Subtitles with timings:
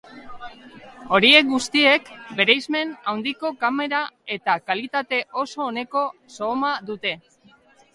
[1.17, 2.09] Horiek guztiek
[2.41, 4.03] bereizmen handiko kamera
[4.39, 6.09] eta kalitate oso oneko
[6.41, 7.19] zooma dute.